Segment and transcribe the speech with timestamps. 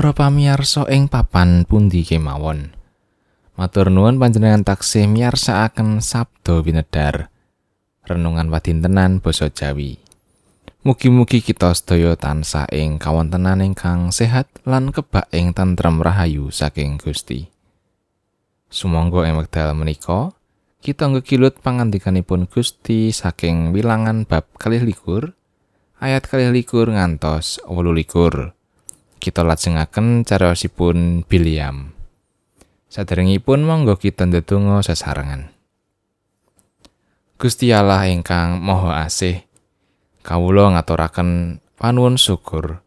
[0.00, 2.72] Para pamirsa ing papan pundi kemawon.
[3.60, 7.28] Matur nuwun panjenengan taksih miyarsakaken sabda winedhar.
[8.08, 10.00] Renungan wadintenan basa Jawi.
[10.88, 17.52] Mugi-mugi kita sedaya tansah ing kawontenan ingkang sehat lan kebak ing tentrem rahayu saking Gusti.
[18.72, 20.32] Sumangga ing wekdal menika
[20.80, 25.36] kita ngekilut pangandikanipun Gusti saking wilangan bab kalih likur
[26.00, 28.56] ayat kalih likur ngantos wolu likur.
[29.20, 31.92] Kita lajengaken cariyosipun Biliam.
[32.88, 35.52] Saderengipun monggo kita ndedonga sesarengan.
[37.36, 39.44] Gusti Allah ingkang Maha Asih,
[40.24, 42.80] kawula ngaturaken panuwun syukur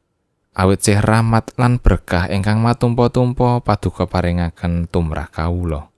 [0.53, 5.89] awit sih rahmat lan berkah ingkang matumpa-tumpa paduka paringaken tumrah kawula.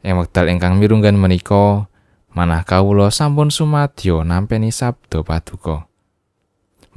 [0.00, 1.90] Ing wekdal ingkang mirunggan menika,
[2.32, 5.87] manah kawula sampun sumadyo nampi sabda paduka.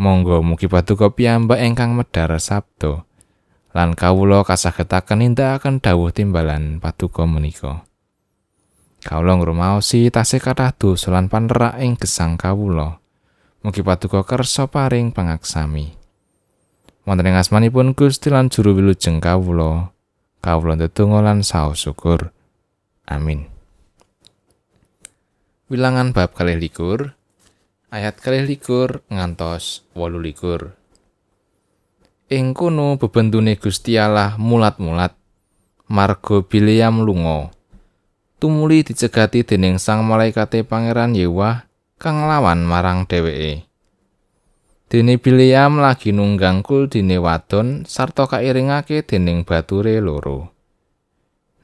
[0.01, 3.05] Monggo mugi paduka piyambak ingkang medhar sabdo.
[3.69, 7.85] Lan kawula kasagetaken nindakaken dawuh timbalan paduka menika.
[9.05, 12.97] Kawula ngrumaosi tasih kathah dosa lan panerak ing gesang kawula.
[13.61, 15.93] Mugi paduka kersa paring pangaksami.
[17.05, 19.93] Wonten ing asmanipun Gusti lan juru wilujeng kawula,
[20.41, 22.33] kawula ndedonga lan saos syukur.
[23.05, 23.45] Amin.
[25.69, 27.13] Wilangan bab kalih likur,
[27.91, 30.79] ayat kalih likur ngantos wolu likur.
[32.31, 35.11] Ing kono bebendune Gusti Allah mulat-mulat,
[35.91, 37.51] margo Biliam lunga.
[38.39, 41.67] Tumuli dicegati dening sang malaikate Pangeran Yewah
[41.99, 43.67] kang lawan marang dheweke.
[44.87, 50.55] Dene Biliam lagi nunggang kul dine wadon sarta kairingake dening bature loro.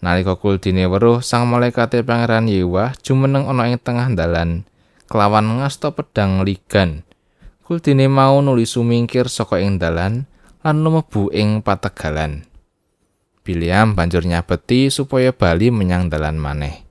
[0.03, 4.67] Nalika kul dine weruh sang malaikate Pangeran Yewah jumeneng ana ing tengah dalan,
[5.07, 7.07] kelawan ngasta pedang ligan.
[7.63, 10.27] Kuldine mau nuli sumingkir saka ing dalan
[10.63, 12.47] lan lumebu ing pategalan.
[13.43, 16.83] Biliam banjur nyabeti supaya bali menyang dalan maneh.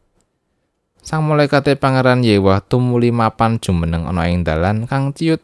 [1.06, 5.38] Sang malaikate pangeran Yewa tumuli mapan jumeneng ana ing dalan kang ciut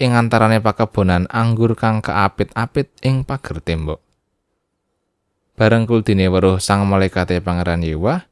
[0.00, 4.02] ing antarane pakebonan anggur kang kaapit-apit ing pager tembok.
[5.54, 8.26] Bareng kuldine weruh sang malaikate pangeran Yewa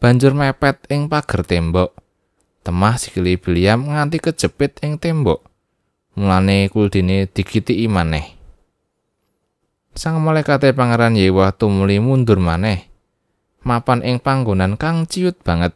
[0.00, 2.07] banjur mepet ing pager tembok.
[2.68, 5.40] Temah sikili Biliam nganti kejepit ing tembok.
[6.20, 8.36] Mulane kuldine digiti maneh.
[9.96, 12.84] Sang malaikate pangeran Yewa tumuli mundur maneh.
[13.64, 15.72] Mapan ing panggonan kang ciut banget.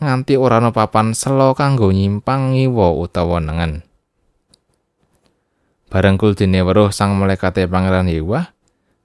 [0.00, 3.84] Nganti ora ana papan selo kanggo nyimpang ngiwa utawa nengen.
[5.92, 8.56] Bareng kuldine weruh sang malaikate pangeran Yewa,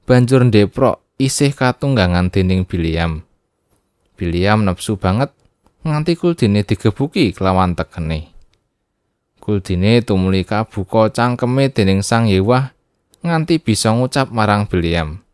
[0.07, 3.28] banjur ndeprok isih katunggangan dening Biliam.
[4.16, 5.35] Biliam nepsu banget
[5.81, 8.30] nganti kuldine digebuki kelawan tekene.
[9.42, 12.69] Kuldine tumuli kabuka cangkeme dening Sang Yewah
[13.25, 15.25] nganti bisa ngucap marang Biliam.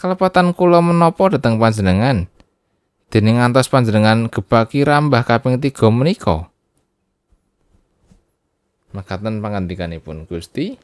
[0.00, 2.32] Kelepatan kula menapa dhateng panjenengan?
[3.12, 6.48] Dening ngantos panjenengan gebaki rambah kaping 3 menika.
[8.96, 10.80] Makaten pangandikanipun Gusti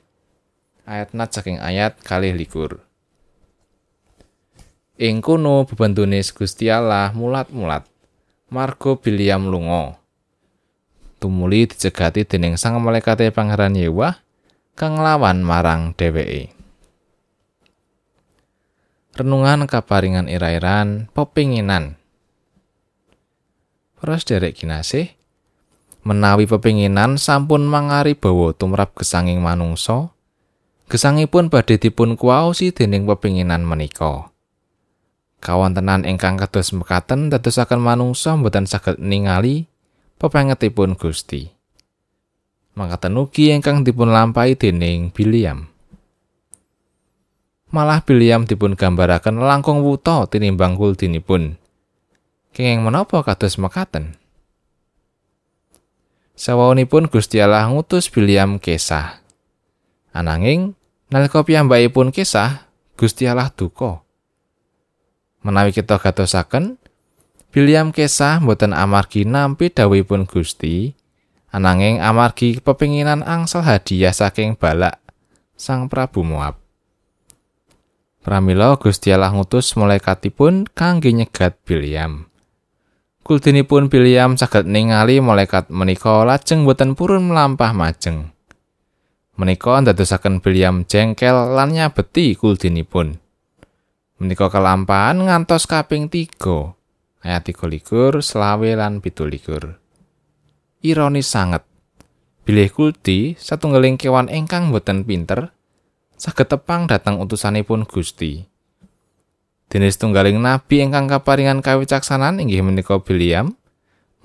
[0.85, 2.85] ayat nat saking ayat kalih likur.
[5.01, 7.89] Ing kono bebantune Gusti Allah mulat-mulat
[8.49, 10.01] margo Biliam lunga.
[11.21, 14.17] Tumuli dicegati dening sang malaikate Pangeran Yewah
[14.79, 16.55] kang lawan marang dheweke.
[19.19, 21.99] Renungan kaparingan irairan pepinginan.
[23.99, 25.19] Pros derek kinasih
[26.07, 30.15] menawi pepinginan sampun mangari bawa tumrap gesanging manungsa,
[30.89, 34.31] gesangipun badhe dipun kuwaosi dening pepinginan menika.
[35.39, 39.71] Kawontenan ingkang kados mekaten dadosaken manungsa boten saged ningali
[40.19, 41.51] pepengetipun Gusti.
[42.79, 45.67] Mangkaten ugi ingkang dipun lampahi dening Biliam.
[47.69, 51.61] Malah Biliam dipun gambaraken langkung wuta tinimbang kuldinipun.
[52.57, 54.17] Kenging menapa kados mekaten?
[56.39, 59.21] Sawaunipun Gusti Allah ngutus Biliam kesah.
[60.17, 60.73] Ananging
[61.13, 62.65] nalika piyambakipun kesah,
[62.97, 64.08] Gusti Allah duka.
[65.43, 66.79] Menawi kita gatosaken
[67.57, 70.93] William kesah mboten amargi nampi dawuhipun Gusti
[71.49, 75.01] ananging amargi pepinginan angsal hadiah saking balak
[75.59, 76.55] Sang Prabu Moab.
[78.23, 82.31] Pramila Gusti Allah ngutus malaikatipun kangge nyegat William.
[83.27, 88.31] Kuldinipun William saged ningali malaikat menika lajeng boten purun melampah majeng.
[89.35, 93.19] Menika ndadosaken William jengkel lan nyabeti kuldinipun
[94.19, 96.35] menika kelampahan ngantos kaping 3
[97.23, 99.79] ayat 23 selawe lan 17
[100.83, 101.63] ironis sanget
[102.43, 105.55] bilih kulti satunggaling kewan ingkang boten pinter
[106.19, 108.43] saged tepang dhateng utusanipun Gusti.
[109.71, 113.55] Dene tunggaling nabi ingkang kaparingan kawicaksanan inggih menika Biliam,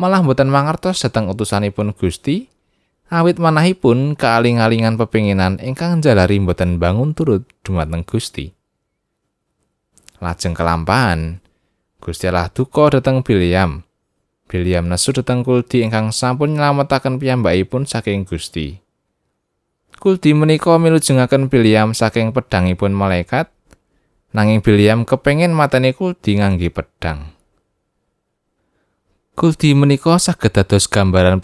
[0.02, 2.50] malah boten mangertos dhateng utusanipun Gusti,
[3.14, 8.56] awit manahipun kaaling-alingan pepinginan ingkang jalari boten bangun turut dumateng Gusti.
[10.24, 11.44] Lajeng kelampahan,
[12.00, 13.84] Gusti Allah duka dhateng Biliam.
[14.48, 18.80] Biliam nesu dhateng Kuldi ingkang sampun nylametaken piyambakipun saking Gusti.
[20.00, 23.52] Kuldi menika milujengaken Biliam saking pedangipun malaikat,
[24.32, 27.36] nanging Biliam kepengin mateni Kuldi ngangge pedang.
[29.36, 31.44] Kuldi menika saged dados gambaran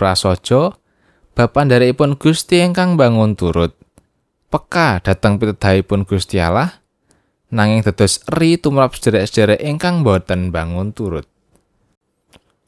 [1.36, 1.68] bapak
[2.00, 3.76] pun Gusti ingkang bangun turut.
[4.48, 6.80] Peka dhateng pitedhahipun Gusti Allah,
[7.50, 11.26] nanging dados eri tumrap sederek-sederek ingkang boten bangun turut.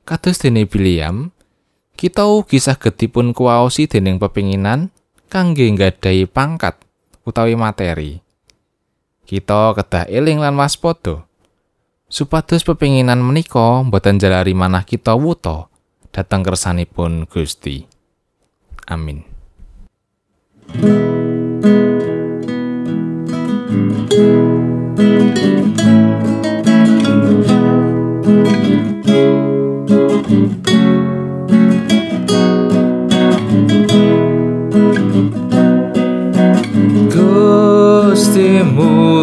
[0.06, 1.30] Kados dene Biliam,
[1.94, 4.90] kita ugi saged dipun kuwaosi dening pepinginan
[5.30, 6.82] kangge nggadahi pangkat
[7.24, 8.20] utawi materi.
[9.24, 11.24] Kita kedah eling lan waspada
[12.12, 15.72] supados pepinginan menika boten jalari manah kita wuta
[16.12, 17.88] dhateng kersanipun Gusti.
[18.92, 19.24] Amin.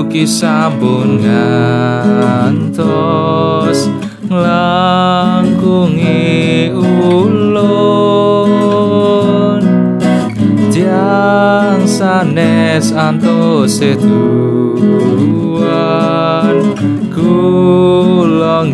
[0.08, 2.72] Mugi sampun ngantos
[4.24, 5.92] nglangkungi
[6.72, 8.00] ulun.
[10.72, 14.08] Tiang sanes antos setuan
[17.12, 18.64] kula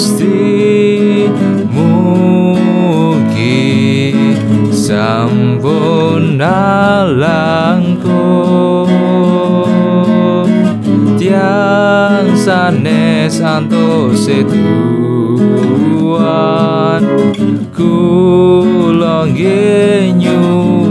[0.00, 0.43] nalangku
[13.30, 14.64] santo seduan
[17.74, 20.83] kulong genyum